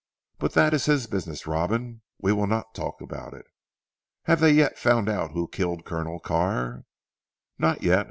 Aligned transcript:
But 0.39 0.53
that 0.53 0.73
is 0.73 0.85
his 0.85 1.05
business 1.05 1.45
Robin. 1.45 2.01
We 2.17 2.33
will 2.33 2.47
not 2.47 2.73
talk 2.73 3.01
about 3.01 3.35
it." 3.35 3.45
"Have 4.23 4.39
they 4.39 4.51
yet 4.51 4.79
found 4.79 5.07
out 5.07 5.33
who 5.33 5.47
killed 5.47 5.85
Colonel 5.85 6.19
Carr?" 6.19 6.85
"Not 7.59 7.83
yet. 7.83 7.99